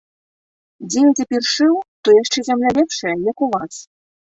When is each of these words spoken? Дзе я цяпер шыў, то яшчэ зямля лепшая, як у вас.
Дзе 0.87 0.99
я 1.03 1.11
цяпер 1.19 1.41
шыў, 1.51 1.75
то 2.03 2.17
яшчэ 2.21 2.39
зямля 2.49 2.69
лепшая, 2.81 3.15
як 3.31 3.37
у 3.47 3.53
вас. 3.55 3.73